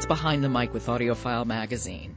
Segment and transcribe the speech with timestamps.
[0.00, 2.16] It's Behind the Mic with AudioFile Magazine.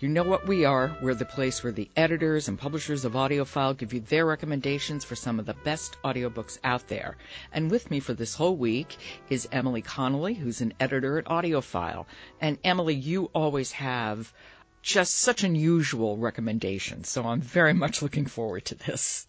[0.00, 0.96] You know what we are.
[1.02, 5.14] We're the place where the editors and publishers of AudioFile give you their recommendations for
[5.14, 7.18] some of the best audiobooks out there.
[7.52, 8.96] And with me for this whole week
[9.28, 12.06] is Emily Connolly, who's an editor at AudioFile.
[12.40, 14.32] And Emily, you always have
[14.80, 19.26] just such unusual recommendations, so I'm very much looking forward to this.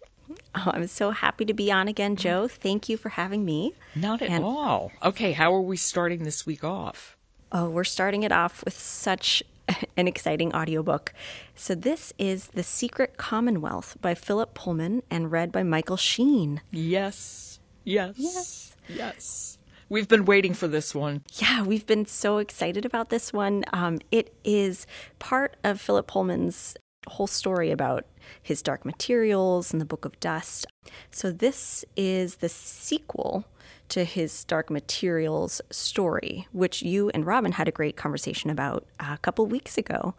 [0.54, 2.48] Oh, I'm so happy to be on again, Jo.
[2.48, 3.74] Thank you for having me.
[3.94, 4.90] Not at and, all.
[5.02, 7.18] Okay, how are we starting this week off?
[7.52, 9.42] Oh, we're starting it off with such
[9.96, 11.12] an exciting audiobook.
[11.54, 16.60] So, this is The Secret Commonwealth by Philip Pullman and read by Michael Sheen.
[16.70, 17.58] Yes.
[17.84, 18.14] Yes.
[18.16, 18.76] Yes.
[18.88, 19.58] Yes.
[19.88, 21.24] We've been waiting for this one.
[21.34, 23.64] Yeah, we've been so excited about this one.
[23.72, 24.86] Um, it is
[25.18, 26.76] part of Philip Pullman's
[27.08, 28.06] whole story about
[28.42, 30.66] his dark materials and the Book of Dust.
[31.10, 33.44] So, this is the sequel
[33.90, 39.18] to his Dark Materials story, which you and Robin had a great conversation about a
[39.18, 40.14] couple weeks ago.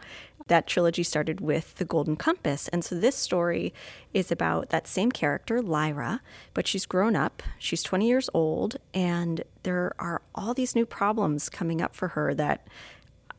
[0.48, 2.68] That trilogy started with The Golden Compass.
[2.70, 3.74] And so this story
[4.14, 6.22] is about that same character, Lyra,
[6.54, 7.42] but she's grown up.
[7.58, 12.34] She's 20 years old, and there are all these new problems coming up for her
[12.34, 12.68] that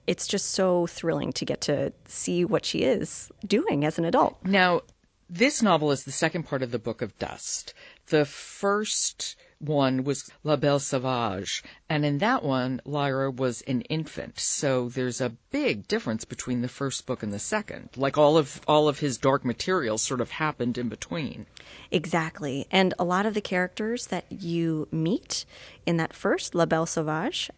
[0.06, 4.36] it's just so thrilling to get to see what she is doing as an adult.
[4.44, 4.82] Now,
[5.28, 7.72] this novel is the second part of the Book of Dust.
[8.08, 14.38] The first one was La Belle Sauvage, and in that one, Lyra was an infant.
[14.38, 17.90] So there's a big difference between the first book and the second.
[17.96, 21.46] Like all of all of his dark materials sort of happened in between.
[21.90, 25.46] Exactly, and a lot of the characters that you meet
[25.86, 27.50] in that first La Belle Sauvage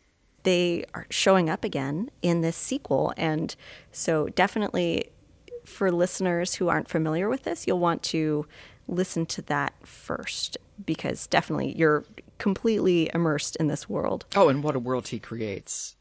[0.45, 3.13] they are showing up again in this sequel.
[3.17, 3.55] And
[3.93, 5.11] so, definitely
[5.65, 8.47] for listeners who aren't familiar with this, you'll want to
[8.87, 12.05] listen to that first because definitely you're
[12.39, 14.27] completely immersed in this world.
[14.37, 15.97] Oh, and what a world he creates.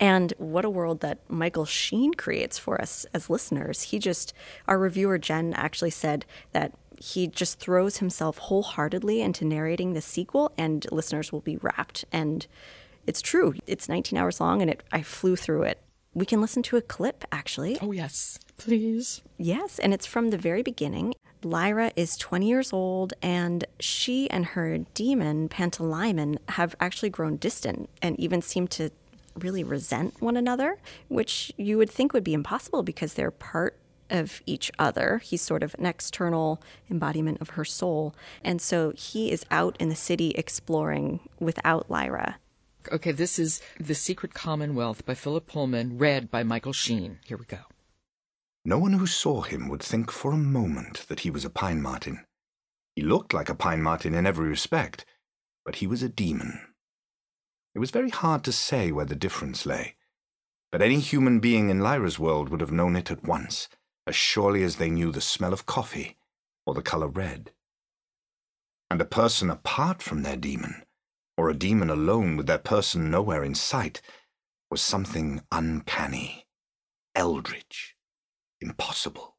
[0.00, 3.82] And what a world that Michael Sheen creates for us as listeners.
[3.82, 4.34] He just,
[4.66, 10.52] our reviewer Jen actually said that he just throws himself wholeheartedly into narrating the sequel,
[10.56, 12.04] and listeners will be rapt.
[12.12, 12.46] And
[13.06, 13.54] it's true.
[13.66, 15.80] It's 19 hours long, and it, I flew through it.
[16.14, 17.76] We can listen to a clip, actually.
[17.80, 19.22] Oh, yes, please.
[19.36, 21.14] Yes, and it's from the very beginning.
[21.42, 27.90] Lyra is 20 years old, and she and her demon, Pantalaimon, have actually grown distant
[28.00, 28.90] and even seem to
[29.38, 30.78] really resent one another,
[31.08, 33.76] which you would think would be impossible because they're part
[34.10, 35.18] of each other.
[35.18, 38.14] He's sort of an external embodiment of her soul.
[38.42, 42.36] And so he is out in the city exploring without Lyra.
[42.92, 47.18] Okay, this is The Secret Commonwealth by Philip Pullman, read by Michael Sheen.
[47.24, 47.60] Here we go.
[48.64, 51.80] No one who saw him would think for a moment that he was a pine
[51.80, 52.24] marten.
[52.94, 55.06] He looked like a pine marten in every respect,
[55.64, 56.60] but he was a demon.
[57.74, 59.96] It was very hard to say where the difference lay,
[60.70, 63.68] but any human being in Lyra's world would have known it at once,
[64.06, 66.16] as surely as they knew the smell of coffee
[66.66, 67.50] or the color red.
[68.90, 70.83] And a person apart from their demon,
[71.36, 74.00] or a demon alone with their person nowhere in sight,
[74.70, 76.46] was something uncanny,
[77.14, 77.94] eldritch
[78.60, 79.36] impossible.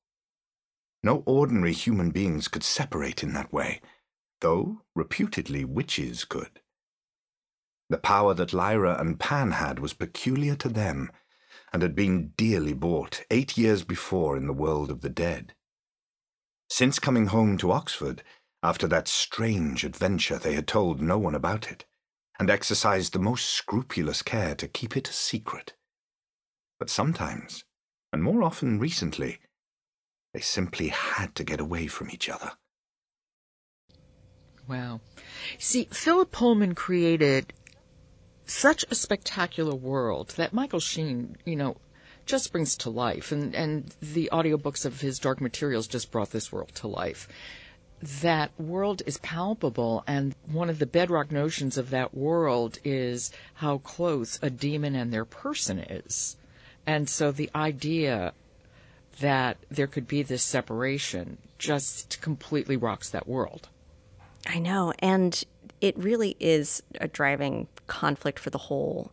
[1.03, 3.81] No ordinary human beings could separate in that way,
[4.41, 6.61] though reputedly witches could.
[7.89, 11.11] The power that Lyra and Pan had was peculiar to them,
[11.71, 15.53] and had been dearly bought eight years before in the world of the dead.
[16.69, 18.23] Since coming home to Oxford,
[18.65, 21.85] after that strange adventure, they had told no one about it,
[22.39, 25.73] and exercised the most scrupulous care to keep it a secret.
[26.79, 27.63] But sometimes
[28.11, 29.39] and more often recently,
[30.33, 32.53] they simply had to get away from each other.
[34.67, 35.01] Wow.
[35.59, 37.53] See, Philip Pullman created
[38.45, 41.75] such a spectacular world that Michael Sheen, you know,
[42.25, 43.31] just brings to life.
[43.31, 47.27] And, and the audiobooks of his Dark Materials just brought this world to life.
[48.01, 53.79] That world is palpable, and one of the bedrock notions of that world is how
[53.79, 56.35] close a demon and their person is.
[56.85, 58.33] And so the idea
[59.19, 63.69] that there could be this separation just completely rocks that world.
[64.45, 64.93] I know.
[64.99, 65.43] And
[65.81, 69.11] it really is a driving conflict for the whole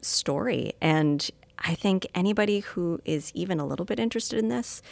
[0.00, 0.74] story.
[0.80, 4.82] And I think anybody who is even a little bit interested in this,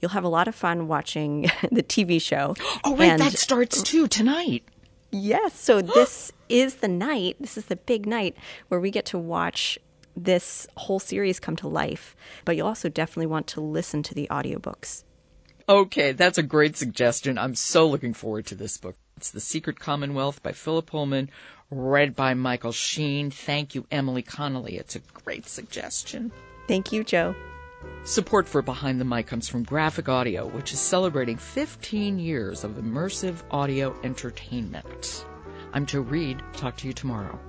[0.00, 1.42] you'll have a lot of fun watching
[1.72, 2.54] the TV show.
[2.84, 3.10] Oh, right.
[3.10, 4.64] And that starts too tonight.
[5.10, 5.58] Yes.
[5.58, 8.36] So this is the night, this is the big night
[8.68, 9.78] where we get to watch
[10.16, 14.26] this whole series come to life, but you'll also definitely want to listen to the
[14.30, 15.04] audiobooks.
[15.68, 17.38] Okay, that's a great suggestion.
[17.38, 18.96] I'm so looking forward to this book.
[19.18, 21.28] It's The Secret Commonwealth by Philip Pullman,
[21.72, 23.32] read by Michael Sheen.
[23.32, 24.76] Thank you, Emily Connolly.
[24.76, 26.30] It's a great suggestion.
[26.68, 27.34] Thank you, Jo.
[28.04, 32.76] Support for Behind the Mic comes from Graphic Audio, which is celebrating 15 years of
[32.76, 35.26] immersive audio entertainment.
[35.72, 36.40] I'm Jo Reed.
[36.52, 37.40] Talk to you tomorrow.